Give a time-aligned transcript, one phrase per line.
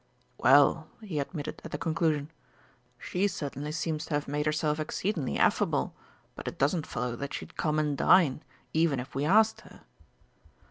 [0.39, 2.31] "Well," he admitted at the conclusion,
[2.97, 5.93] "she certainly seems to have made herself exceedingly affable,
[6.33, 8.41] but it doesn't follow that she'd come and dine,
[8.73, 9.83] even if we asked her."